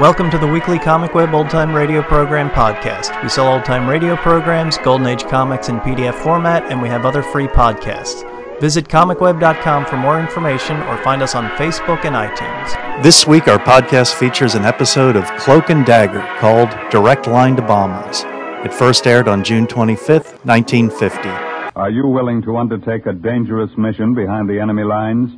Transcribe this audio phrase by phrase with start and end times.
[0.00, 3.22] Welcome to the weekly Comic Web Old Time Radio Program podcast.
[3.22, 7.04] We sell old time radio programs, Golden Age comics in PDF format, and we have
[7.04, 8.24] other free podcasts.
[8.62, 13.02] Visit comicweb.com for more information or find us on Facebook and iTunes.
[13.02, 17.62] This week, our podcast features an episode of Cloak and Dagger called Direct Line to
[17.62, 18.24] Bombers.
[18.64, 21.28] It first aired on June 25th, 1950.
[21.76, 25.30] Are you willing to undertake a dangerous mission behind the enemy lines,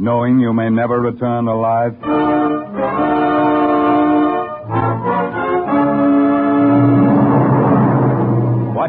[0.00, 2.59] knowing you may never return alive?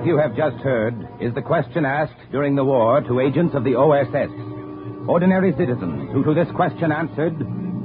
[0.02, 3.64] What you have just heard is the question asked during the war to agents of
[3.64, 4.34] the OSS.
[5.08, 7.38] Ordinary citizens who to this question answered,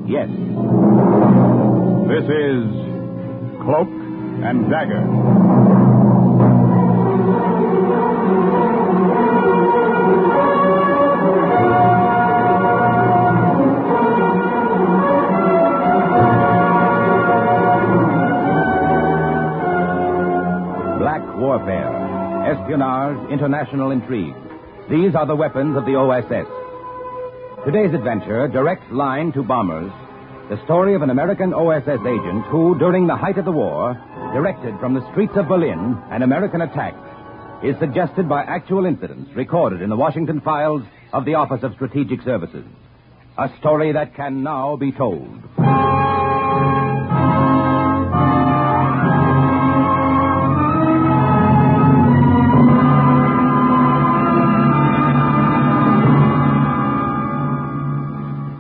[0.09, 0.27] yes.
[2.09, 2.73] This is
[3.61, 3.93] Cloak
[4.49, 5.76] and Dagger.
[23.31, 24.35] International intrigue.
[24.91, 26.47] These are the weapons of the OSS.
[27.65, 29.91] Today's adventure, Direct Line to Bombers,
[30.49, 33.95] the story of an American OSS agent who, during the height of the war,
[34.33, 36.95] directed from the streets of Berlin an American attack,
[37.65, 42.23] is suggested by actual incidents recorded in the Washington files of the Office of Strategic
[42.23, 42.65] Services.
[43.39, 45.43] A story that can now be told.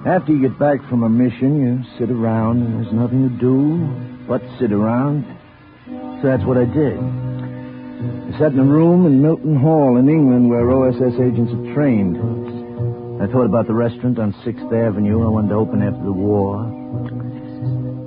[0.07, 4.23] After you get back from a mission, you sit around and there's nothing to do
[4.29, 5.27] but sit around.
[6.23, 6.95] So that's what I did.
[6.95, 12.17] I sat in a room in Milton Hall in England where OSS agents are trained.
[13.21, 16.61] I thought about the restaurant on 6th Avenue I wanted to open after the war.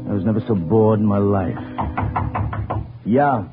[0.09, 1.59] I was never so bored in my life.
[3.03, 3.43] Yeah.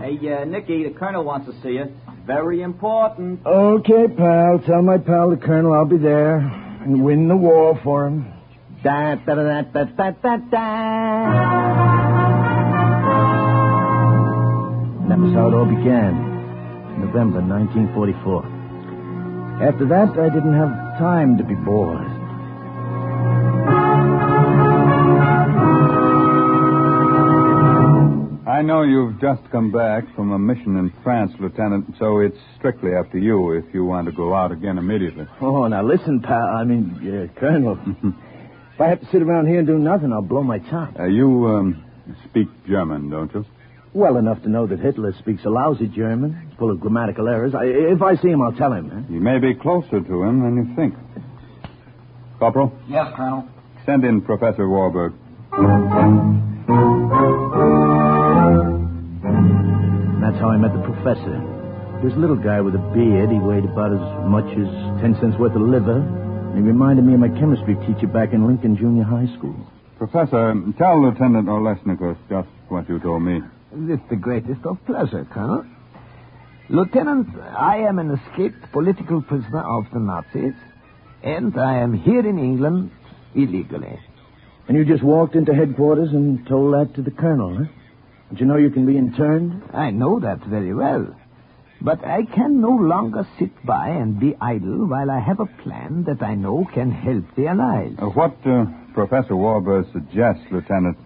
[0.00, 1.92] Hey, uh, Nicky, the colonel wants to see you.
[2.26, 3.44] Very important.
[3.44, 4.58] Okay, pal.
[4.64, 8.32] Tell my pal the colonel I'll be there and win the war for him.
[8.82, 10.62] Da da da da da da da.
[15.08, 16.30] That was how it all began.
[17.00, 19.62] November 1944.
[19.62, 22.11] After that, I didn't have time to be bored.
[28.86, 33.10] Know you've just come back from a mission in France, Lieutenant, so it's strictly up
[33.12, 35.26] to you if you want to go out again immediately.
[35.40, 36.36] Oh, now listen, pal.
[36.56, 37.78] I mean, uh, Colonel.
[38.74, 40.98] if I have to sit around here and do nothing, I'll blow my top.
[40.98, 41.84] Uh, you um,
[42.28, 43.44] speak German, don't you?
[43.94, 47.54] Well enough to know that Hitler speaks a lousy German, full of grammatical errors.
[47.54, 48.90] I, if I see him, I'll tell him.
[48.90, 49.12] eh?
[49.12, 50.94] You may be closer to him than you think.
[52.38, 53.46] Corporal, Yes, Colonel.
[53.86, 55.12] send in Professor Warburg.
[60.52, 61.40] I met the professor.
[62.00, 63.30] He was a little guy with a beard.
[63.30, 64.68] He weighed about as much as
[65.00, 66.04] ten cents worth of liver.
[66.54, 69.56] He reminded me of my chemistry teacher back in Lincoln Junior High School.
[69.96, 73.40] Professor, tell Lieutenant Olesnikos just what you told me.
[73.72, 75.64] With the greatest of pleasure, Colonel.
[76.68, 80.52] Lieutenant, I am an escaped political prisoner of the Nazis,
[81.22, 82.90] and I am here in England
[83.34, 83.98] illegally.
[84.68, 87.64] And you just walked into headquarters and told that to the colonel, huh?
[88.32, 89.62] Did you know you can be interned?
[89.74, 91.14] I know that very well.
[91.82, 96.04] But I can no longer sit by and be idle while I have a plan
[96.04, 97.92] that I know can help the Allies.
[98.00, 100.96] Uh, what uh, Professor Warburg suggests, Lieutenant,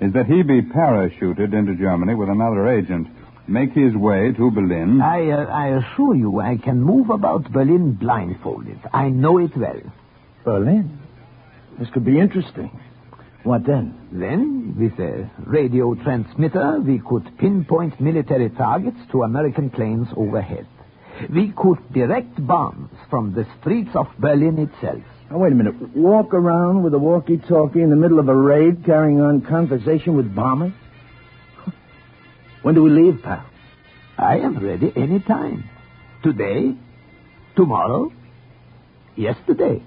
[0.00, 3.06] is that he be parachuted into Germany with another agent,
[3.46, 5.00] make his way to Berlin.
[5.00, 8.80] I, uh, I assure you I can move about Berlin blindfolded.
[8.92, 9.82] I know it well.
[10.44, 10.98] Berlin.
[11.78, 12.76] This could be interesting.
[13.44, 13.94] What then?
[14.12, 20.66] Then, with a radio transmitter, we could pinpoint military targets to American planes overhead.
[21.28, 25.02] We could direct bombs from the streets of Berlin itself.
[25.30, 25.96] Now, wait a minute.
[25.96, 30.34] Walk around with a walkie-talkie in the middle of a raid carrying on conversation with
[30.34, 30.72] bombers?
[32.62, 33.44] When do we leave, pal?
[34.16, 35.68] I am ready any time.
[36.22, 36.76] Today,
[37.56, 38.12] tomorrow,
[39.16, 39.82] yesterday.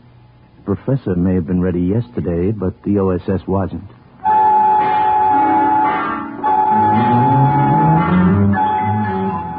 [0.66, 3.88] Professor may have been ready yesterday, but the OSS wasn't.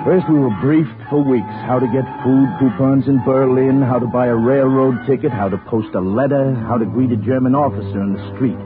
[0.05, 4.07] First, we were briefed for weeks how to get food coupons in Berlin, how to
[4.07, 8.03] buy a railroad ticket, how to post a letter, how to greet a German officer
[8.03, 8.59] in the street.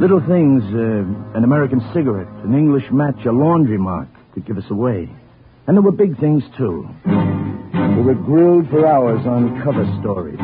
[0.00, 4.70] Little things, uh, an American cigarette, an English match, a laundry mark could give us
[4.70, 5.08] away.
[5.66, 6.88] And there were big things, too.
[7.04, 10.38] We were grilled for hours on cover stories.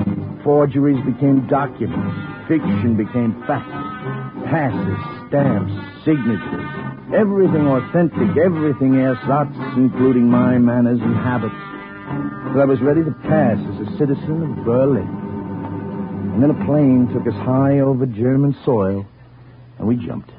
[0.45, 2.15] Forgeries became documents.
[2.47, 3.71] Fiction became fact.
[4.45, 5.73] Passes, stamps,
[6.05, 6.69] signatures.
[7.17, 11.55] Everything authentic, everything ersatz, including my manners and habits.
[12.53, 15.09] So I was ready to pass as a citizen of Berlin.
[16.35, 19.07] And then a plane took us high over German soil,
[19.79, 20.31] and we jumped.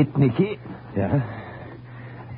[0.00, 0.58] It, Nicky.
[0.96, 1.44] Yeah?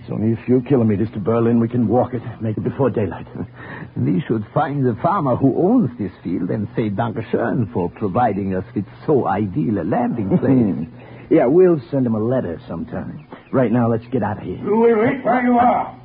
[0.01, 1.61] It's only a few kilometers to Berlin.
[1.61, 3.27] We can walk it, make it before daylight.
[3.97, 8.65] We should find the farmer who owns this field and say Dankeschön for providing us
[8.75, 10.87] with so ideal a landing place.
[11.29, 13.27] yeah, we'll send him a letter sometime.
[13.53, 14.57] Right now, let's get out of here.
[14.59, 16.01] You will wait where you are.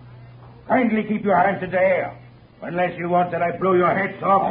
[0.68, 2.18] Kindly keep your hands in the air.
[2.64, 4.42] Unless you want that I blow your heads off.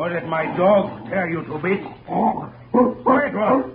[0.00, 1.86] Or that my dog tear you to bits.
[3.04, 3.70] Quiet, Rob.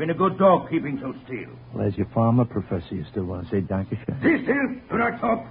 [0.00, 1.50] You've been a good dog keeping so still.
[1.74, 4.18] Well, as your farmer, Professor, you still want to say Dankeschön?
[4.20, 4.80] Stay still.
[4.90, 5.44] Do not talk.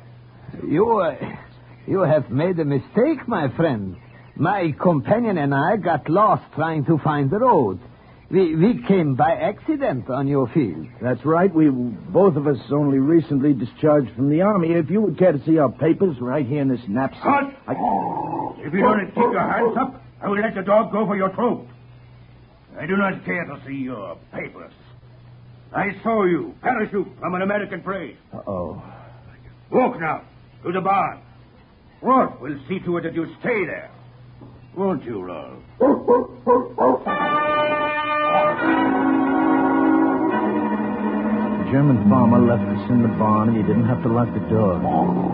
[0.68, 1.16] You, uh,
[1.86, 3.96] you have made a mistake, my friend.
[4.36, 7.80] My companion and I got lost trying to find the road.
[8.32, 10.88] We, we came by accident on your field.
[11.00, 11.54] That's right.
[11.54, 14.70] We both of us only recently discharged from the army.
[14.72, 17.22] If you would care to see our papers right here in this knapsack.
[17.22, 17.54] Cut!
[17.68, 21.16] I- If you don't keep your hands up, I will let the dog go for
[21.16, 21.68] your throat.
[22.78, 24.74] I do not care to see your papers.
[25.74, 28.18] I saw you parachute from an American plane.
[28.34, 28.82] Uh-oh.
[29.72, 30.24] Walk now
[30.64, 31.22] to the barn.
[32.02, 33.92] Rod will see to it that you stay there.
[34.76, 35.62] Won't you, Rod?
[41.72, 44.82] German farmer left us in the barn, and he didn't have to lock the door.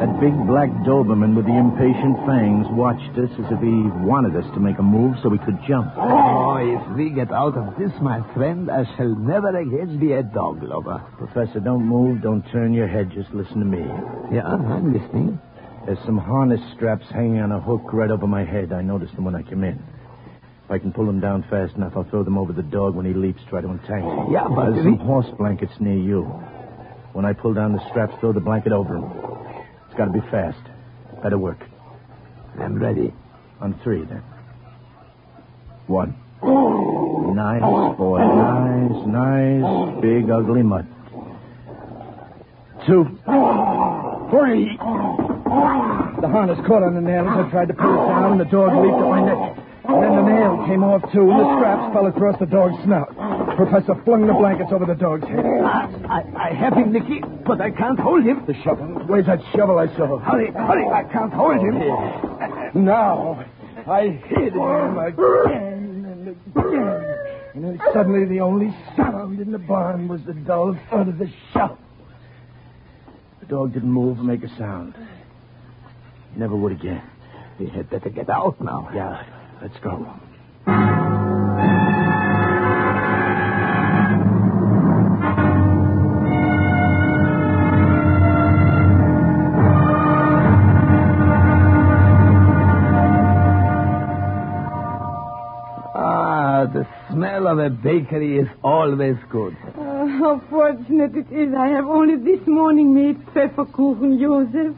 [0.04, 4.44] That big black Doberman with the impatient fangs watched us as if he wanted us
[4.54, 5.96] to make a move so we could jump.
[5.96, 10.24] Oh, if we get out of this, my friend, I shall never again be a
[10.24, 11.00] dog lover.
[11.18, 13.88] Professor, don't move, don't turn your head, just listen to me.
[14.36, 15.40] Yeah, I'm listening.
[15.86, 18.74] There's some harness straps hanging on a hook right over my head.
[18.74, 19.80] I noticed them when I came in.
[20.66, 23.06] If I can pull them down fast enough, I'll throw them over the dog when
[23.06, 24.34] he leaps, try to entangle him.
[24.34, 26.24] Yeah, but There's some horse blankets near you.
[27.14, 29.04] When I pull down the straps, throw the blanket over him.
[29.88, 30.58] It's got to be fast.
[31.22, 31.60] Better work.
[32.60, 33.14] I'm ready.
[33.62, 34.24] On three, then.
[35.88, 36.16] One.
[37.36, 38.20] Nice, boy.
[38.20, 40.86] Nice, nice, big, ugly mutt.
[42.88, 43.04] Two.
[44.32, 44.78] Three.
[44.78, 48.46] The harness caught on the nail as I tried to pull it down, and the
[48.46, 49.65] dog leaped at my neck.
[49.88, 53.16] And then the nail came off, too, and the straps fell across the dog's snout.
[53.56, 55.46] Professor flung the blankets over the dog's head.
[55.46, 58.46] I, I have him, Nicky, but I can't hold him.
[58.46, 58.88] The shovel.
[59.06, 60.18] Where's that shovel I saw?
[60.20, 61.82] Hurry, hurry, I can't hold him.
[61.82, 63.46] Oh, now,
[63.88, 67.16] I hit him again and again.
[67.54, 71.32] And then suddenly the only sound in the barn was the dull thud of the
[71.54, 71.78] shovel.
[73.40, 74.96] The dog didn't move or make a sound.
[76.36, 77.02] Never would again.
[77.60, 78.90] We had better get out now.
[78.94, 79.24] Yeah,
[79.66, 80.06] let's go.
[95.98, 99.58] Ah, the smell of a bakery is always good.
[99.78, 104.76] Oh, how fortunate it is I have only this morning made Pfefferkuchen, Joseph.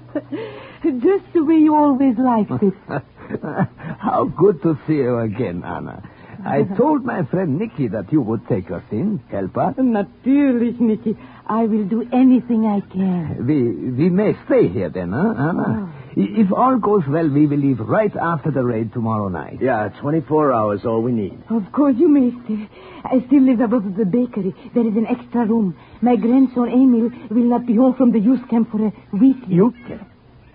[1.03, 3.03] Just the way you always liked it.
[3.99, 6.01] How good to see you again, Anna.
[6.45, 9.75] I told my friend Nicky that you would take us in, help us.
[9.75, 11.17] Natürlich, Nicky.
[11.47, 13.45] I will do anything I can.
[13.47, 13.59] We
[14.03, 15.67] we may stay here then, huh, Anna?
[15.67, 15.93] Oh.
[16.21, 19.59] I- If all goes well, we will leave right after the raid tomorrow night.
[19.61, 21.37] Yeah, 24 hours, all we need.
[21.49, 22.67] Of course you may stay.
[23.05, 24.53] I still live above the bakery.
[24.73, 25.75] There is an extra room.
[26.01, 29.37] My grandson Emil will not be home from the youth camp for a week.
[29.47, 30.01] You can.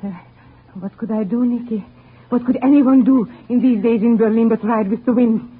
[0.05, 0.11] Uh,
[0.81, 1.85] what could I do, Nicky?
[2.33, 5.51] What could anyone do in these days in Berlin but ride with the wind?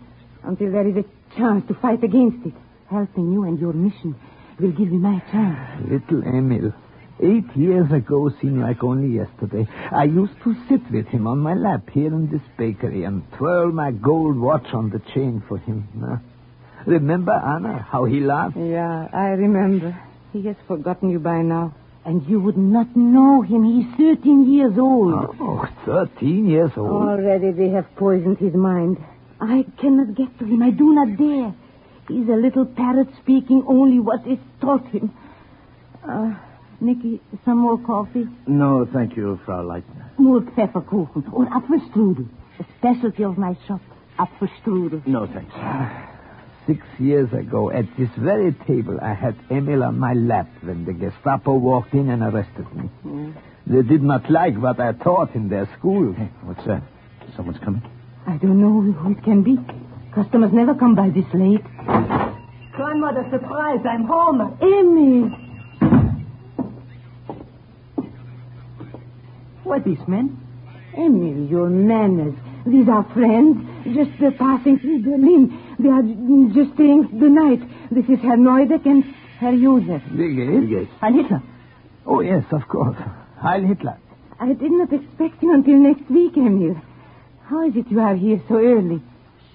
[0.43, 1.05] Until there is a
[1.37, 2.55] chance to fight against it.
[2.89, 4.17] Helping you and your mission
[4.59, 5.59] will give me my chance.
[5.87, 6.73] Little Emil.
[7.21, 9.69] Eight years ago seemed like only yesterday.
[9.91, 13.71] I used to sit with him on my lap here in this bakery and twirl
[13.71, 15.87] my gold watch on the chain for him.
[16.01, 16.17] Huh?
[16.87, 18.57] Remember, Anna, how he laughed?
[18.57, 19.95] Yeah, I remember.
[20.33, 21.75] He has forgotten you by now.
[22.05, 23.63] And you would not know him.
[23.65, 25.37] He's 13 years old.
[25.41, 26.91] Oh, 13 years old.
[26.91, 28.99] Already they have poisoned his mind.
[29.41, 30.63] I cannot get to him.
[30.63, 31.55] I do not dare.
[32.09, 35.15] He's a little parrot speaking only what is taught him.
[36.09, 36.35] Uh,
[36.81, 38.27] Nicky, some more coffee?
[38.47, 40.19] No, thank you, Frau Leitner.
[40.19, 42.29] More Pfefferkuchen or Apfelstrudel.
[42.59, 43.81] A specialty of my shop.
[44.19, 45.07] Apfelstrudel.
[45.07, 45.55] No, thanks.
[46.67, 50.93] Six years ago, at this very table, I had Emil on my lap when the
[50.93, 52.85] Gestapo walked in and arrested me.
[53.03, 53.33] Hmm.
[53.67, 56.13] They did not like what I taught in their school.
[56.13, 56.83] Hey, what's that?
[57.37, 57.83] Someone's coming.
[58.27, 59.59] I don't know who it can be.
[60.15, 61.65] Customers never come by this late.
[62.73, 64.57] Grandmother, surprise, I'm home.
[64.63, 65.31] Emil!
[69.65, 70.39] What is, these men?
[70.97, 72.35] Emil, your manners.
[72.67, 75.51] These are friends, just uh, passing through Berlin.
[75.79, 77.61] They are j- just staying the night.
[77.91, 79.05] This is Herr Neudeck and
[79.39, 80.03] Herr Josef.
[80.13, 80.69] Wie geht's?
[80.71, 80.87] Yes.
[81.01, 81.43] Heil Hitler.
[82.07, 82.97] Oh, yes, of course.
[83.39, 83.99] Heil Hitler.
[84.41, 86.77] I did not expect you until next week, Emil.
[87.45, 89.03] How is it you are here so early?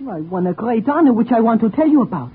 [0.10, 2.32] I won a great honor which I want to tell you about.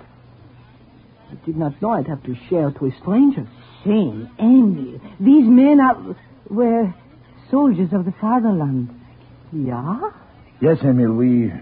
[1.31, 3.47] I did not know I'd have to share it with strangers.
[3.85, 5.01] Shame, Emil.
[5.21, 6.17] These men are,
[6.51, 6.93] were
[7.51, 8.91] soldiers of the fatherland.
[9.53, 10.01] Yeah?
[10.61, 11.53] Yes, Emil, we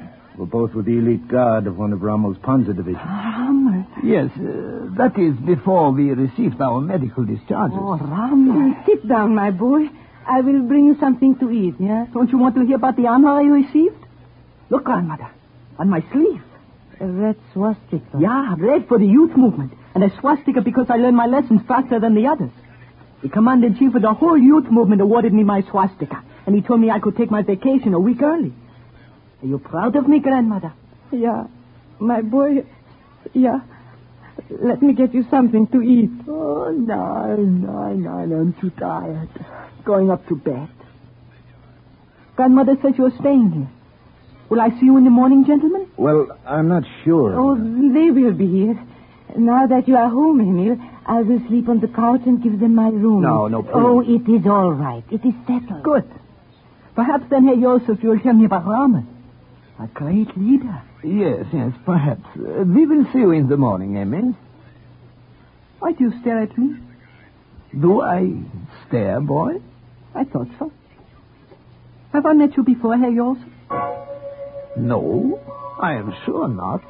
[0.40, 2.96] were both with the elite guard of one of Rommel's Panzer divisions.
[2.96, 3.84] Rammel.
[4.02, 7.76] Yes, uh, that is before we received our medical discharges.
[7.78, 8.86] Oh, Rammel.
[8.86, 9.88] Sit down, my boy.
[10.26, 12.06] I will bring you something to eat, yeah?
[12.14, 14.02] Don't you want to hear about the honor I received?
[14.70, 15.30] Look, grandmother,
[15.78, 16.42] on my sleeve.
[17.00, 18.18] A red swastika.
[18.18, 22.00] Yeah, red for the youth movement, and a swastika because I learned my lessons faster
[22.00, 22.52] than the others.
[23.22, 26.90] The commander-in-chief of the whole youth movement awarded me my swastika, and he told me
[26.90, 28.54] I could take my vacation a week early.
[29.42, 30.72] Are you proud of me, grandmother?
[31.12, 31.44] Yeah.
[31.98, 32.64] My boy,
[33.32, 33.60] yeah.
[34.48, 36.10] Let me get you something to eat.
[36.28, 39.28] Oh, no, no, no, I'm too tired.
[39.84, 40.68] Going up to bed.
[42.36, 43.68] Grandmother says you're staying here.
[44.48, 45.88] Will I see you in the morning, gentlemen?
[45.96, 47.38] Well, I'm not sure.
[47.38, 48.78] Oh, they will be here.
[49.36, 52.74] Now that you are home, Emil, I will sleep on the couch and give them
[52.74, 53.22] my room.
[53.22, 53.72] No, no, please.
[53.74, 55.04] Oh, it is all right.
[55.10, 55.84] It is settled.
[55.84, 56.10] Good.
[56.96, 59.06] Perhaps then, Herr Joseph, you'll tell me about Rahmen.
[59.80, 60.82] A great leader.
[61.02, 62.26] Yes, yes, perhaps.
[62.36, 64.36] Uh, we will see you in the morning, Emil.
[65.78, 66.76] Why do you stare at me?
[67.80, 68.30] Do I
[68.86, 69.52] stare, boy?
[70.14, 70.70] I thought so.
[72.12, 73.48] Have I met you before, Herr Joseph?
[74.76, 75.40] No,
[75.80, 76.82] I am sure not.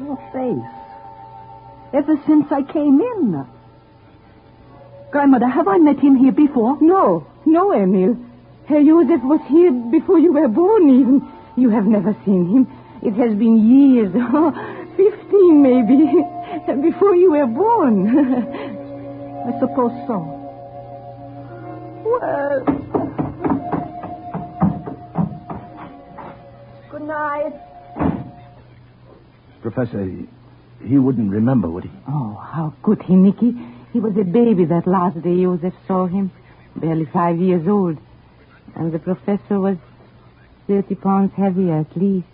[0.00, 1.94] Your face.
[1.94, 3.46] Ever since I came in.
[5.12, 6.78] Grandmother, have I met him here before?
[6.80, 8.16] No, no, Emil.
[8.66, 11.37] Herr Josef was here before you were born, even.
[11.58, 12.68] You have never seen him.
[13.02, 14.52] It has been years, oh,
[14.96, 18.06] fifteen maybe, before you were born.
[19.48, 20.18] I suppose so.
[22.04, 22.64] Well.
[26.92, 27.52] Good night.
[29.60, 30.08] Professor,
[30.84, 31.90] he, wouldn't remember, would he?
[32.08, 33.52] oh, how could he, Nicky?
[33.92, 36.30] He was a baby that last day Josef saw him,
[36.76, 37.98] barely five years old.
[38.76, 39.76] And the professor was
[40.68, 42.26] 30 pounds heavier at least,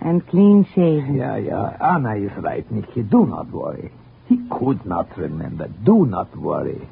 [0.00, 1.16] and clean shaven.
[1.16, 1.76] Yeah, yeah.
[1.80, 3.02] Anna is right, Nicky.
[3.02, 3.90] Do not worry.
[4.28, 5.68] He could not remember.
[5.68, 6.86] Do not worry.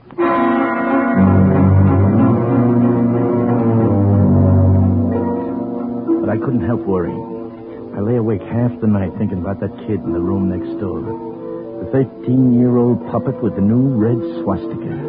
[6.21, 7.93] But I couldn't help worrying.
[7.97, 11.01] I lay awake half the night thinking about that kid in the room next door.
[11.03, 15.02] The 13-year-old puppet with the new red swastika.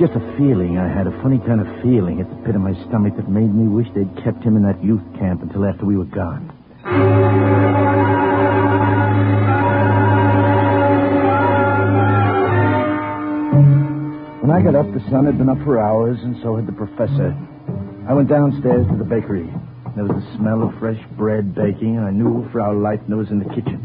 [0.00, 2.72] Just a feeling I had, a funny kind of feeling at the pit of my
[2.88, 5.98] stomach that made me wish they'd kept him in that youth camp until after we
[5.98, 6.48] were gone.
[14.40, 16.72] When I got up, the sun had been up for hours, and so had the
[16.72, 17.36] professor.
[18.08, 19.52] I went downstairs to the bakery.
[19.94, 23.38] There was the smell of fresh bread baking, and I knew Frau Leitner was in
[23.38, 23.79] the kitchen.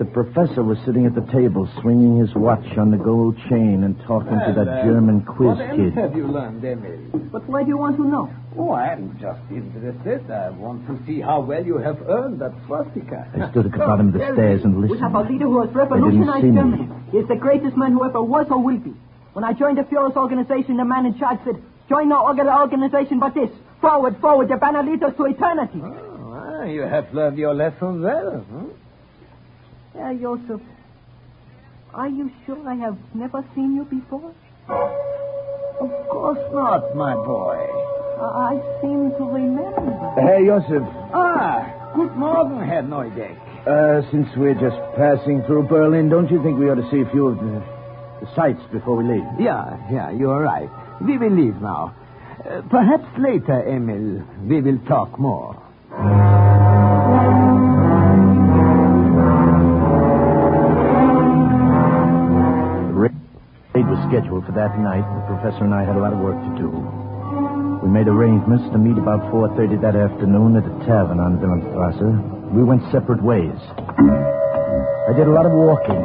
[0.00, 3.84] But the professor was sitting at the table, swinging his watch on the gold chain
[3.84, 5.92] and talking to that German quiz kid.
[5.92, 7.28] have you learned, Emil?
[7.28, 8.32] But why do you want to know?
[8.56, 10.24] Oh, I'm just interested.
[10.32, 13.28] I want to see how well you have earned that swastika.
[13.28, 14.88] I stood at the bottom of the stairs and listened.
[14.88, 15.12] We listened.
[15.12, 16.48] have a leader who has revolutionized.
[16.48, 16.88] Germany.
[17.12, 18.96] He is the greatest man who ever was or will be.
[19.34, 23.20] When I joined the Führer's organization, the man in charge said, join no other organization
[23.20, 23.50] but this.
[23.82, 25.84] Forward, forward, the banner leads us to eternity.
[25.84, 28.46] Oh, ah, you have learned your lesson well.
[28.48, 28.64] Huh?
[29.94, 30.60] Herr Joseph,
[31.94, 34.32] are you sure I have never seen you before?
[34.68, 37.56] Of course not, my boy.
[38.20, 40.14] I I seem to remember.
[40.20, 40.82] Hey, Josef,
[41.14, 43.36] Ah, good morning, Herr Neudeck.
[43.66, 47.10] uh, since we're just passing through Berlin, don't you think we ought to see a
[47.10, 47.62] few of the,
[48.20, 49.24] the sights before we leave?
[49.40, 50.68] Yeah, yeah, you're right.
[51.00, 51.94] We will leave now.
[52.44, 55.56] Uh, perhaps later, Emil, we will talk more.
[64.10, 65.06] Scheduled for that night.
[65.06, 66.68] The professor and I had a lot of work to do.
[67.78, 72.50] We made arrangements to meet about 4.30 that afternoon at a tavern on Wilhelmstrasse.
[72.50, 73.54] We went separate ways.
[73.78, 76.02] I did a lot of walking,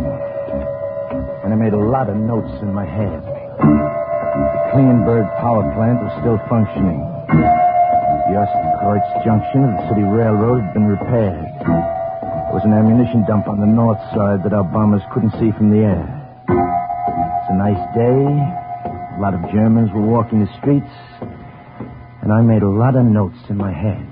[1.43, 3.25] and I made a lot of notes in my head.
[3.25, 7.01] The Klingenberg power plant was still functioning.
[8.29, 11.49] The Ostkreuz junction of the city railroad had been repaired.
[11.57, 15.73] There was an ammunition dump on the north side that our bombers couldn't see from
[15.73, 16.14] the air.
[17.57, 18.25] Nice day.
[19.17, 20.91] A lot of Germans were walking the streets,
[22.21, 24.05] and I made a lot of notes in my head.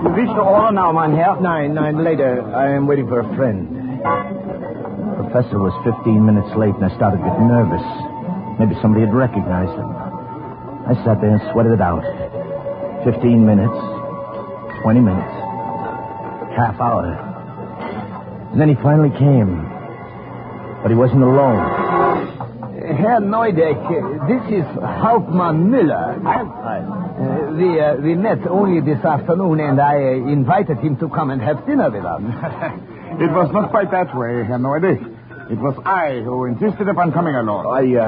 [0.00, 1.40] You reached the order now, mein Herr?
[1.40, 2.40] Nine, nine later.
[2.54, 3.68] I am waiting for a friend.
[3.68, 7.84] The professor was 15 minutes late, and I started to get nervous.
[8.58, 9.90] Maybe somebody had recognized him.
[10.88, 12.00] I sat there and sweated it out.
[13.04, 13.76] 15 minutes,
[14.82, 15.32] 20 minutes,
[16.56, 17.04] half hour.
[18.52, 19.68] And then he finally came.
[20.82, 21.60] But he wasn't alone.
[22.80, 23.76] Herr Neudeck,
[24.26, 26.16] this is Hauptmann Müller.
[26.24, 31.30] Uh, we, uh, we met only this afternoon, and I uh, invited him to come
[31.30, 32.22] and have dinner with us.
[33.10, 35.02] It was not quite that way, Herr Neudeck.
[35.50, 37.66] It was I who insisted upon coming along.
[37.66, 38.04] I, uh,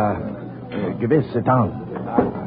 [0.73, 2.42] uh gewiss, sit down.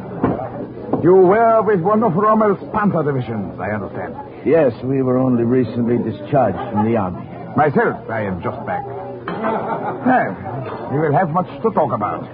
[1.06, 4.16] You were with one of Rommel's Panther divisions, I understand.
[4.44, 7.22] Yes, we were only recently discharged from the army.
[7.56, 8.84] Myself, I am just back.
[8.90, 12.26] Well, we will have much to talk about.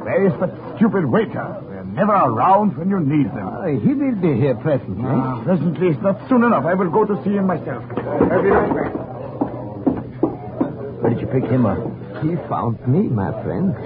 [0.00, 1.44] Where is that stupid waiter?
[1.68, 3.48] They're never around when you need them.
[3.52, 5.04] Uh, he will be here presently.
[5.04, 6.64] Ah, presently is not soon enough.
[6.64, 7.84] I will go to see him myself.
[8.00, 8.92] I'll be right back.
[11.02, 11.84] Where did you pick him up?
[12.24, 13.76] He found me, my friend.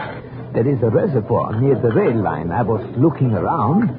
[0.59, 2.51] There is a reservoir near the rail line.
[2.51, 3.95] I was looking around.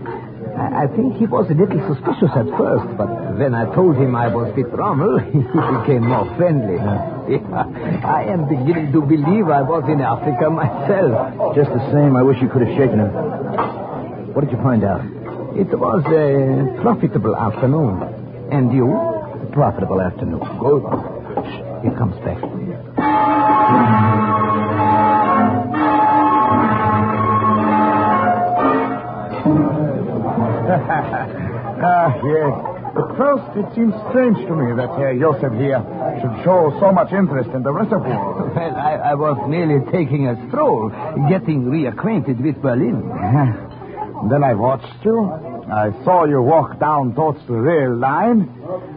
[0.60, 3.08] I, I think he was a little suspicious at first, but
[3.39, 6.75] when I told him I was with Rommel, he became more friendly.
[7.30, 7.63] Yeah.
[8.04, 11.56] I am beginning to believe I was in Africa myself.
[11.56, 13.12] Just the same, I wish you could have shaken him.
[14.34, 15.06] What did you find out?
[15.56, 18.02] It was a profitable afternoon.
[18.52, 18.91] And you?
[18.91, 20.41] A profitable afternoon.
[20.60, 20.84] Good.
[21.86, 22.41] He comes back.
[32.23, 32.53] Yes.
[32.89, 35.79] At first, it seems strange to me that Herr Josef here
[36.19, 38.49] should show so much interest in the reservoir.
[38.60, 40.89] Well, I, I was merely taking a stroll,
[41.29, 43.08] getting reacquainted with Berlin.
[44.29, 45.29] then I watched you.
[45.71, 48.49] I saw you walk down towards the rail line.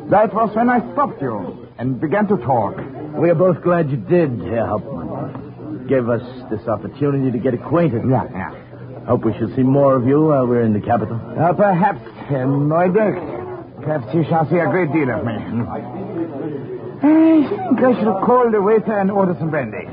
[0.08, 2.76] That was when I stopped you and began to talk.
[3.14, 5.86] We are both glad you did, Herr Hauptmann.
[5.86, 8.02] Gave us this opportunity to get acquainted.
[8.08, 9.04] Yeah, yeah.
[9.06, 11.20] Hope we shall see more of you while we're in the capital.
[11.38, 12.00] Uh, perhaps,
[12.32, 13.84] Herr Neudeck.
[13.84, 15.36] Perhaps you shall see a great deal of me.
[15.68, 15.84] I
[17.04, 19.84] think I shall call the waiter and order some brandy.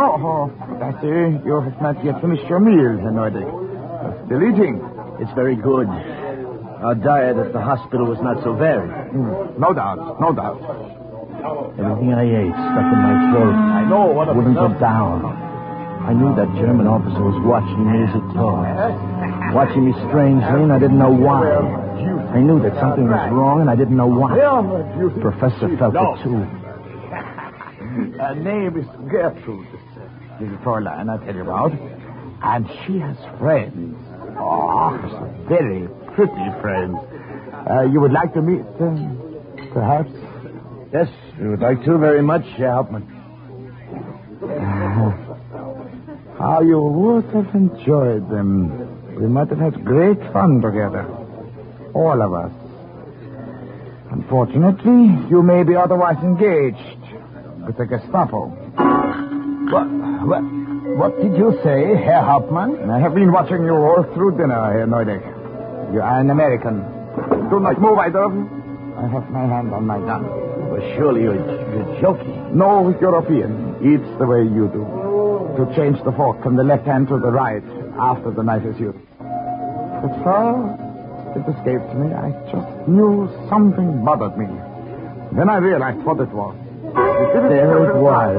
[0.00, 0.50] Oh, oh,
[0.82, 1.38] I see.
[1.46, 4.26] You have not yet finished your meal, Herr Neudeck.
[4.26, 4.82] Still eating.
[5.20, 5.86] It's very good.
[5.86, 8.90] Our diet at the hospital was not so varied.
[9.14, 10.58] Mm, no doubt, no doubt.
[11.78, 13.54] Everything I ate stuck in my throat.
[13.54, 15.47] I know what wouldn't go down.
[16.08, 18.64] I knew that German officer was watching me as he talked.
[19.52, 21.52] Watching me strangely, and I didn't know why.
[21.52, 24.32] I knew that something was wrong, and I didn't know why.
[24.32, 26.40] The professor felt it, too.
[28.24, 29.68] Her name is Gertrude,
[30.40, 31.76] little Fräulein, I tell you about.
[31.76, 33.92] And she has friends.
[34.40, 34.96] Oh,
[35.44, 36.96] very pretty friends.
[37.68, 39.12] Uh, you would like to meet them,
[39.74, 40.08] perhaps?
[40.90, 43.04] Yes, we would like to very much, Herr Hauptmann.
[46.38, 49.16] How you would have enjoyed them.
[49.20, 51.04] We might have had great fun together.
[51.94, 52.52] All of us.
[54.12, 57.02] Unfortunately, you may be otherwise engaged
[57.66, 58.46] with the Gestapo.
[58.46, 59.88] What,
[60.30, 60.42] what,
[60.96, 62.88] what did you say, Herr Hauptmann?
[62.88, 65.92] I have been watching you all through dinner, Herr Neudeck.
[65.92, 66.86] You are an American.
[67.50, 68.48] Do not move, either of you.
[68.96, 70.22] I have my hand on my gun.
[70.70, 72.56] But surely you're, you're joking.
[72.56, 75.07] No European eats the way you do
[75.58, 77.62] to change the fork from the left hand to the right
[77.98, 78.98] after the knife is used.
[79.18, 80.78] But first,
[81.34, 82.14] it escaped me.
[82.14, 84.46] I just knew something bothered me.
[85.34, 86.54] Then I realized what it was.
[86.94, 88.38] There it was.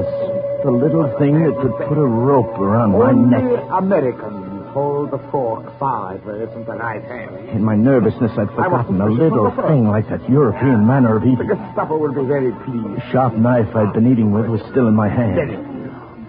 [0.64, 3.68] The little thing that could put a rope around my neck.
[3.70, 7.50] Americans hold the fork side where it's in the right hand.
[7.50, 11.48] In my nervousness, I'd forgotten a little thing like that European manner of eating.
[11.48, 11.54] The.
[11.54, 12.96] Gestapo will be very pleased.
[12.96, 15.69] The sharp knife I'd been eating with was still in my hand.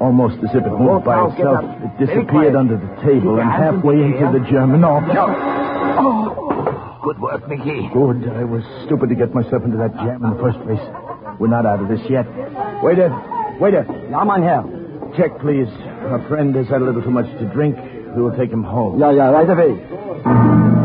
[0.01, 4.13] Almost as if it moved by itself, it disappeared under the table and halfway in
[4.17, 5.13] into the German office.
[5.15, 7.87] Oh, good work, Mickey.
[7.93, 8.25] Good.
[8.33, 10.81] I was stupid to get myself into that jam in the first place.
[11.39, 12.25] We're not out of this yet.
[12.81, 13.13] Waiter,
[13.61, 14.63] waiter, Ja, mein Herr.
[15.15, 15.69] check, please.
[16.09, 17.77] Our friend has had a little too much to drink.
[18.15, 18.99] We will take him home.
[18.99, 20.81] Yeah, yeah, right away.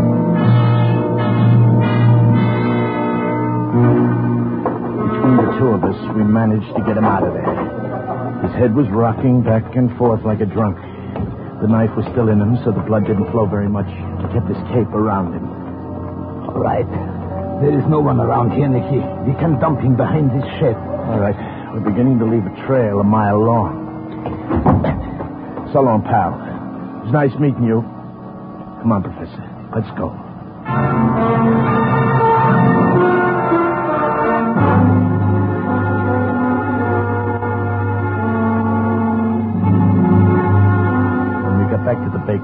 [4.06, 7.85] Between the two of us, we managed to get him out of there.
[8.42, 10.76] His head was rocking back and forth like a drunk.
[11.62, 13.88] The knife was still in him, so the blood didn't flow very much.
[13.88, 15.46] He kept his cape around him.
[16.52, 16.86] All right.
[17.62, 19.00] There is no one around here, Nicky.
[19.24, 20.76] We can dump him behind this shed.
[20.76, 21.36] All right.
[21.72, 23.84] We're beginning to leave a trail a mile long.
[25.72, 26.36] So long, pal.
[26.36, 27.80] It was nice meeting you.
[28.82, 29.44] Come on, Professor.
[29.74, 30.12] Let's go.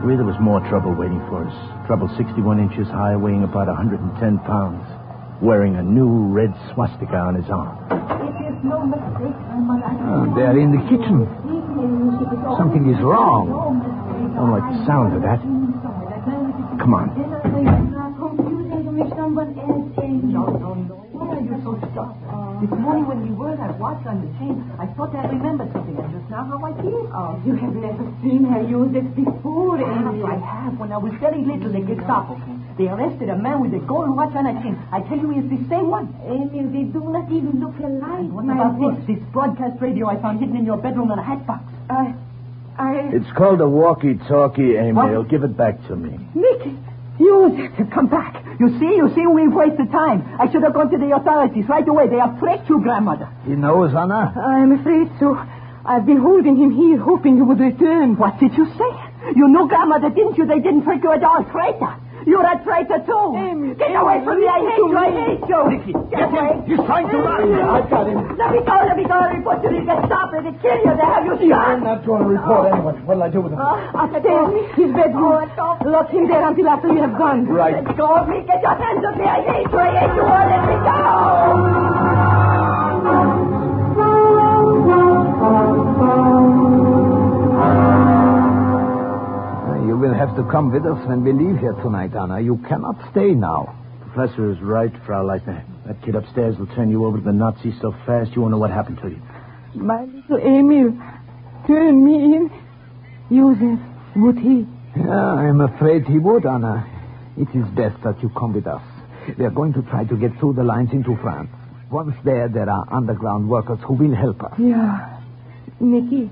[0.02, 1.54] Back to the bakery, there was more trouble waiting for us.
[1.86, 4.86] Trouble 61 inches high, weighing about 110 pounds,
[5.40, 7.78] wearing a new red swastika on his arm.
[10.04, 11.26] Ah, they are in the kitchen.
[12.58, 13.50] Something is wrong.
[13.50, 15.40] I Don't like the sound of that.
[16.78, 17.08] Come on.
[20.32, 20.94] No, no, no.
[21.12, 22.41] Why are you so stuck?
[22.62, 25.98] This morning when we were at watch on the chain, I thought I remembered something,
[25.98, 27.10] and just now how I feel.
[27.10, 30.22] Oh, you have never seen her use it before, ah, Yes, Emil.
[30.30, 30.78] I have.
[30.78, 32.62] When I was very little, the Gestapo came.
[32.78, 34.78] They arrested a man with a gold watch on a chain.
[34.94, 36.14] I tell you, it's the same one.
[36.22, 38.30] Emil, they do not even look alike.
[38.30, 38.94] What my about boy.
[38.94, 39.18] this?
[39.18, 41.66] This broadcast radio I found hidden in your bedroom in a hat box.
[41.90, 42.14] I,
[42.78, 45.26] I, It's called a walkie-talkie, Emil.
[45.26, 45.28] What?
[45.28, 46.14] Give it back to me.
[46.38, 46.78] Nicky,
[47.18, 47.74] use it.
[47.82, 48.38] To come back.
[48.62, 50.22] You see, you see, we've wasted time.
[50.38, 52.06] I should have gone to the authorities right away.
[52.06, 53.28] They have tricked you, grandmother.
[53.44, 54.30] He knows, Anna.
[54.38, 55.34] I'm afraid so.
[55.84, 58.16] I've been holding him here, hoping you would return.
[58.16, 58.92] What did you say?
[59.34, 60.46] You knew grandmother, didn't you?
[60.46, 61.42] They didn't trick you at all.
[61.42, 61.98] Traitor.
[62.26, 63.34] You're a traitor, too.
[63.36, 64.46] Emil, Get away from me.
[64.46, 64.96] I hate you.
[64.96, 65.68] I hate you.
[65.70, 66.62] Nicky, Get away.
[66.66, 67.52] He's trying to run.
[67.52, 68.36] I've got him.
[68.38, 68.74] Let me go.
[68.86, 69.18] Let me go.
[69.18, 70.32] Let me put you to get stopped.
[70.32, 70.94] They kill you.
[70.96, 71.80] They have you shot.
[71.82, 72.96] not going to report anyone.
[73.06, 73.58] What'll I do with him?
[73.60, 75.50] Upstairs, his bedroom.
[75.84, 77.46] Lock him there until after you have gone.
[77.46, 77.74] Right.
[77.74, 78.42] Let go of me.
[78.46, 79.24] Get your hands off me.
[79.24, 79.78] I hate you.
[79.78, 80.46] I hate you all.
[80.46, 80.74] Let me
[86.56, 86.61] go.
[90.26, 92.38] Have to come with us when we leave here tonight, Anna.
[92.38, 93.74] You cannot stay now.
[94.14, 95.64] Professor is right, Frau Leitner.
[95.84, 98.58] That kid upstairs will turn you over to the Nazis so fast you won't know
[98.58, 99.20] what happened to you.
[99.74, 100.92] My little Emil,
[101.66, 102.50] turn me in.
[103.32, 103.80] Joseph,
[104.14, 104.64] would he?
[104.96, 106.86] Yeah, I'm afraid he would, Anna.
[107.36, 108.82] It is best that you come with us.
[109.36, 111.50] We are going to try to get through the lines into France.
[111.90, 114.52] Once there, there are underground workers who will help us.
[114.56, 115.18] Yeah.
[115.80, 116.30] Nicky,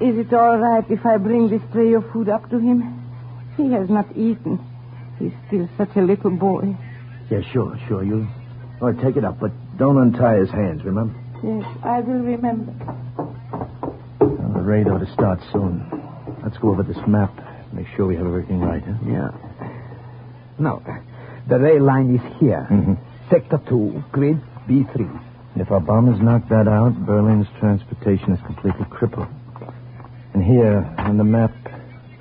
[0.00, 3.00] is it all right if I bring this tray of food up to him?
[3.56, 4.58] He has not eaten.
[5.18, 6.76] He's still such a little boy.
[7.30, 8.02] Yeah, sure, sure.
[8.02, 8.26] You.
[8.80, 11.14] All right, take it up, but don't untie his hands, remember?
[11.42, 12.72] Yes, I will remember.
[14.20, 15.84] Well, the raid ought to start soon.
[16.42, 17.32] Let's go over this map.
[17.72, 18.92] Make sure we have everything right, huh?
[19.06, 19.30] Yeah.
[20.58, 20.82] No,
[21.48, 22.66] the rail line is here.
[22.70, 22.96] Mhm.
[23.30, 25.08] Sector 2, grid B3.
[25.56, 29.26] If our bombers knock that out, Berlin's transportation is completely crippled.
[30.34, 31.52] And here, on the map,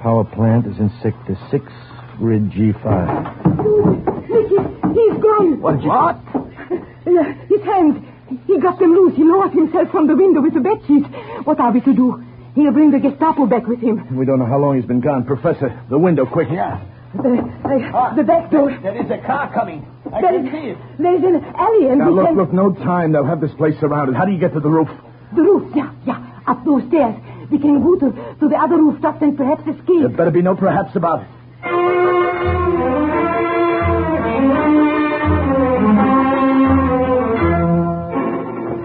[0.04, 1.64] power plant is in sector 6,
[2.20, 2.84] grid G5.
[4.30, 4.60] Nicky,
[4.94, 5.62] he's gone.
[5.62, 5.80] What?
[5.84, 6.20] What?
[7.06, 8.00] Yeah, his hands.
[8.48, 9.16] He got them loose.
[9.18, 11.04] He lowered himself from the window with the bed sheet.
[11.46, 12.24] What are we to do?
[12.56, 14.16] He'll bring the Gestapo back with him.
[14.18, 15.26] We don't know how long he's been gone.
[15.26, 16.48] Professor, the window, quick.
[16.50, 16.80] Yeah.
[17.14, 17.44] The,
[17.94, 18.72] uh, the back door.
[18.82, 19.86] There is a car coming.
[20.12, 20.78] I There can is, see it.
[20.98, 22.38] there's an alley and Now, we look, can...
[22.38, 23.12] look, no time.
[23.12, 24.16] They'll have this place surrounded.
[24.16, 24.90] How do you get to the roof?
[25.36, 26.40] The roof, yeah, yeah.
[26.48, 27.16] Up those stairs.
[27.54, 29.86] We can go to, to the other rooftops and perhaps escape.
[30.00, 31.28] There better be no perhaps about it.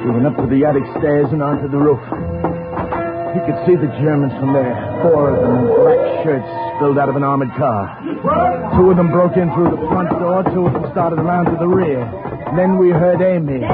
[0.05, 2.01] We went up to the attic stairs and onto the roof.
[3.33, 4.77] He could see the Germans from there.
[5.01, 7.89] Four of them in black shirts spilled out of an armored car.
[8.77, 10.45] Two of them broke in through the front door.
[10.53, 12.05] Two of them started around to the rear.
[12.55, 13.65] Then we heard Amy.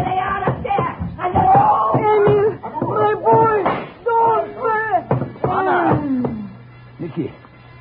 [7.17, 7.33] Nicky.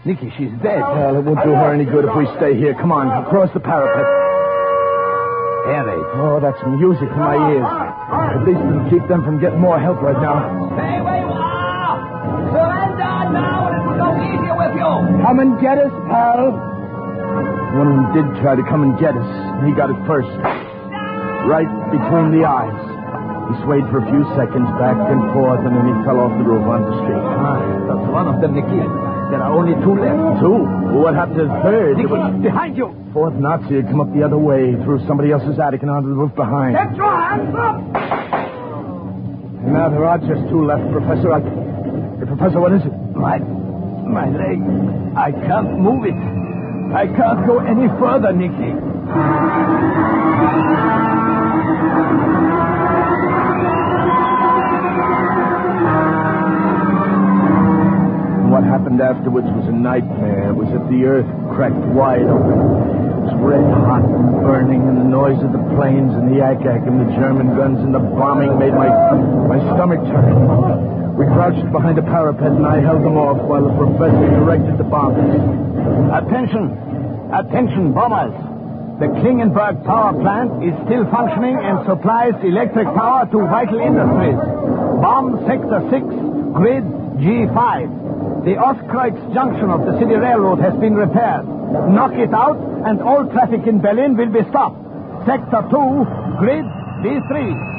[0.05, 0.81] Nicky, she's dead.
[0.81, 2.75] Well, it won't do her any good if we stay here.
[2.75, 4.05] Come on, across the parapet.
[5.73, 6.05] Air raid.
[6.19, 7.65] Oh, that's music to my ears.
[7.65, 10.43] At least it'll keep them from getting more help right now.
[10.75, 11.97] Stay where you are!
[12.51, 14.91] Surrender now, and it will go easier with you!
[15.23, 16.51] Come and get us, pal.
[17.79, 19.25] One of them did try to come and get us.
[19.57, 20.29] and He got it first.
[21.47, 22.75] Right between the eyes.
[23.49, 26.43] He swayed for a few seconds back and forth, and then he fell off the
[26.43, 27.23] roof onto the street.
[27.23, 28.83] Ah, that's one of them, Nicky.
[29.33, 30.45] There are only two left.
[30.45, 30.61] Two?
[31.01, 31.97] What happened to the third?
[31.97, 32.93] Nicky, was- behind you!
[33.13, 36.13] Fourth Nazi had come up the other way, through somebody else's attic and onto the
[36.13, 36.77] roof behind.
[36.77, 37.81] Get your hands up.
[39.65, 41.33] And now there are just two left, Professor.
[41.33, 41.41] I...
[41.41, 42.93] Hey, Professor, what is it?
[43.17, 44.61] My, my leg.
[45.17, 46.13] I can't move it.
[46.93, 48.77] I can't go any further, Nicky.
[58.53, 60.53] What happened afterwards was a nightmare.
[60.53, 61.25] It was as the earth
[61.57, 62.53] cracked wide open.
[62.53, 66.85] It was red hot and burning, and the noise of the planes and the yak-yak
[66.85, 68.93] and the German guns and the bombing made my,
[69.49, 71.17] my stomach turn.
[71.17, 74.85] We crouched behind a parapet, and I held them off while the professor directed the
[74.85, 75.33] bombers.
[76.13, 76.77] Attention!
[77.33, 78.37] Attention, bombers!
[79.01, 84.37] The Klingenberg power plant is still functioning and supplies electric power to vital industries.
[85.01, 86.85] Bomb Sector 6, Grid
[87.17, 88.02] G5.
[88.43, 91.47] The Ostkreuz junction of the city railroad has been repaired.
[91.95, 94.83] Knock it out, and all traffic in Berlin will be stopped.
[95.25, 96.05] Sector 2,
[96.39, 96.65] Grid
[96.99, 97.73] B3.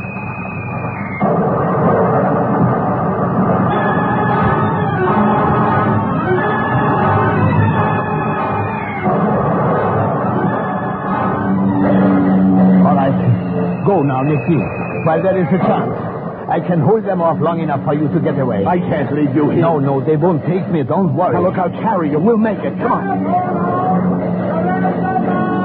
[12.85, 13.85] All right.
[13.85, 14.57] Go now, Nicky,
[15.05, 16.04] while there is a chance.
[16.49, 18.65] I can hold them off long enough for you to get away.
[18.67, 19.61] I can't leave you here.
[19.61, 20.83] No, no, they won't take me.
[20.83, 21.35] Don't worry.
[21.35, 22.19] Now look, I'll carry you.
[22.21, 22.77] We'll make it.
[22.79, 23.25] Come on.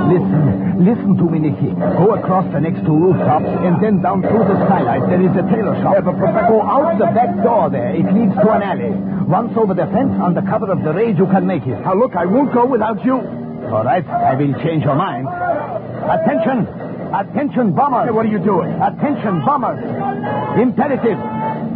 [0.09, 1.69] Listen, listen to me, Nicky.
[1.75, 5.05] Go across the next two rooftops and then down through the skylight.
[5.09, 5.93] There is a tailor shop.
[5.95, 7.93] Yeah, but Professor- Go out the back door there.
[7.93, 8.89] It leads to an alley.
[9.27, 11.77] Once over the fence, under cover of the raid, you can make it.
[11.81, 13.19] Now look, I won't go without you.
[13.69, 15.27] All right, I will change your mind.
[15.27, 16.65] Attention!
[17.13, 18.05] Attention, bombers!
[18.05, 18.69] Hey, what are you doing?
[18.69, 19.81] Attention, bombers!
[20.61, 21.17] Imperative.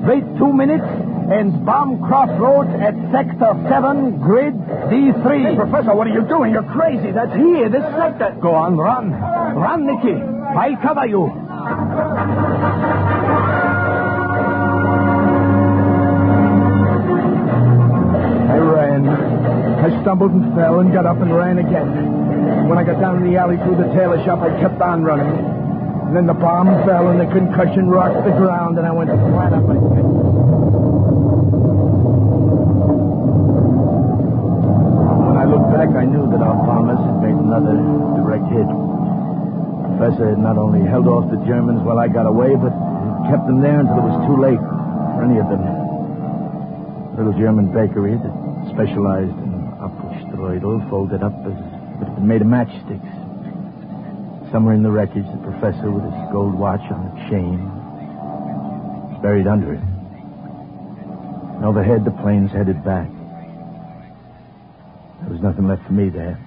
[0.06, 5.50] Wait two minutes and bomb crossroads at Sector 7, Grid D3.
[5.50, 6.52] Hey, Professor, what are you doing?
[6.52, 7.12] You're crazy.
[7.12, 8.38] That's here, this sector.
[8.41, 9.12] Go on, run.
[9.12, 10.22] Run, Nicky.
[10.22, 11.26] I'll cover you.
[18.54, 19.10] I ran.
[19.10, 22.22] I stumbled and fell and got up and ran again.
[22.70, 25.28] When I got down in the alley through the tailor shop, I kept on running.
[25.28, 29.50] And then the bomb fell and the concussion rocked the ground and I went flat
[29.50, 30.13] on my face.
[35.26, 37.74] When I looked back, I knew that our bombers had made another
[38.22, 38.70] direct hit.
[38.70, 42.70] The professor had not only held off the Germans while I got away, but
[43.34, 45.66] kept them there until it was too late for any of them.
[45.66, 48.34] A little German bakery that
[48.70, 51.72] specialized in Apfelstrudel folded up as
[52.23, 53.21] been made of matchsticks.
[54.51, 57.57] Somewhere in the wreckage, the professor with his gold watch on a chain
[59.21, 59.81] buried under it.
[61.55, 63.09] And overhead, the planes headed back.
[65.21, 66.38] There was nothing left for me there.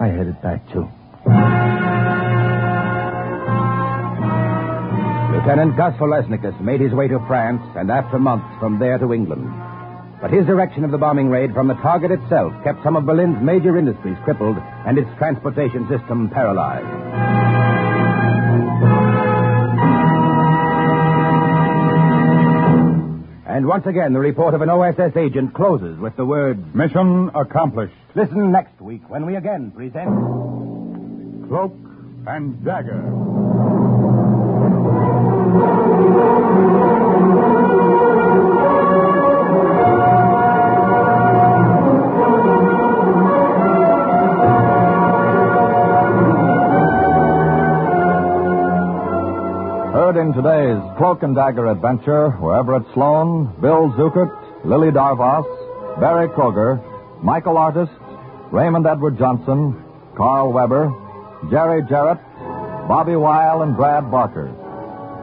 [0.00, 0.88] I headed back, too.
[5.32, 9.46] Lieutenant Gus Volesnikus made his way to France and after months from there to England.
[10.20, 13.40] But his direction of the bombing raid from the target itself kept some of Berlin's
[13.40, 16.86] major industries crippled and its transportation system paralyzed.
[23.46, 27.94] And once again, the report of an OSS agent closes with the word Mission accomplished.
[28.14, 30.08] Listen next week when we again present
[31.48, 31.74] Cloak
[32.26, 33.02] and dagger.
[50.48, 54.32] Today's Cloak and Dagger adventure were Everett Sloane, Bill Zuckert,
[54.64, 55.44] Lily Darvas,
[56.00, 56.80] Berry Kroeger,
[57.22, 57.92] Michael Artist,
[58.50, 59.76] Raymond Edward Johnson,
[60.16, 60.88] Carl Weber,
[61.50, 62.16] Jerry Jarrett,
[62.88, 64.48] Bobby Weil, and Brad Barker.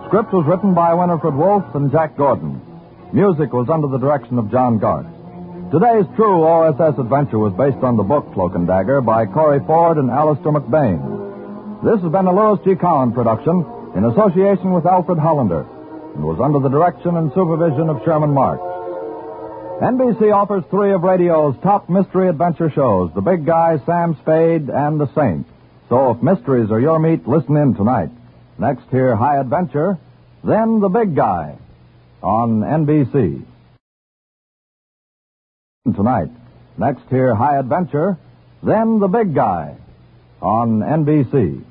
[0.05, 2.61] Script was written by Winifred Wolfe and Jack Gordon.
[3.11, 5.09] Music was under the direction of John Garth.
[5.71, 9.97] Today's true OSS adventure was based on the book Cloak and Dagger by Corey Ford
[9.97, 11.81] and Alastair MacBain.
[11.81, 12.75] This has been a Louis G.
[12.75, 15.61] Cowan production in association with Alfred Hollander
[16.15, 18.63] and was under the direction and supervision of Sherman Marks.
[19.81, 24.99] NBC offers three of radio's top mystery adventure shows The Big Guy, Sam Spade, and
[24.99, 25.47] The Saint.
[25.89, 28.09] So if mysteries are your meat, listen in tonight.
[28.57, 29.97] Next, hear High Adventure,
[30.43, 31.57] then The Big Guy
[32.21, 33.43] on NBC.
[35.93, 36.31] Tonight.
[36.77, 38.17] Next, hear High Adventure,
[38.63, 39.77] then The Big Guy
[40.41, 41.63] on NBC.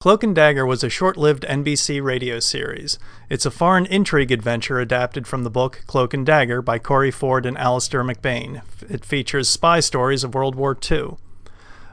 [0.00, 3.00] Cloak and Dagger was a short lived NBC radio series.
[3.28, 7.44] It's a foreign intrigue adventure adapted from the book Cloak and Dagger by Corey Ford
[7.44, 8.62] and Alastair MacBain.
[8.88, 11.16] It features spy stories of World War II.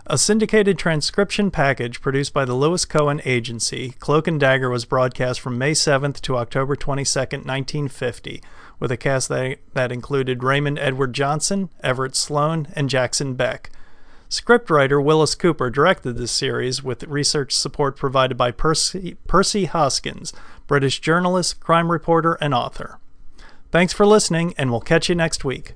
[0.06, 5.40] A syndicated transcription package produced by the Lewis Cohen Agency, Cloak and Dagger was broadcast
[5.40, 8.40] from May 7th to October 22nd, 1950,
[8.80, 13.72] with a cast that, that included Raymond Edward Johnson, Everett Sloane, and Jackson Beck.
[14.30, 20.34] Scriptwriter Willis Cooper directed this series with research support provided by Percy, Percy Hoskins,
[20.68, 23.00] British journalist, crime reporter, and author.
[23.72, 25.74] Thanks for listening, and we'll catch you next week.